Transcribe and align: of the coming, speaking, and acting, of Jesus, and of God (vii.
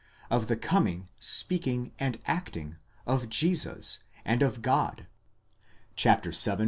of 0.31 0.47
the 0.47 0.57
coming, 0.57 1.09
speaking, 1.19 1.91
and 1.99 2.17
acting, 2.25 2.77
of 3.05 3.29
Jesus, 3.29 3.99
and 4.25 4.41
of 4.41 4.63
God 4.63 5.05
(vii. 5.95 6.23